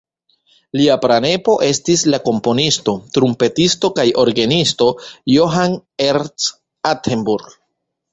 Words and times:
Lia 0.79 0.93
pranepo 1.01 1.53
estis 1.65 2.05
la 2.13 2.19
komponisto, 2.29 2.95
trumpetisto 3.17 3.91
kaj 3.99 4.05
orgenisto 4.23 4.87
Johann 5.35 5.77
Ernst 6.07 6.51
Altenburg. 6.93 7.53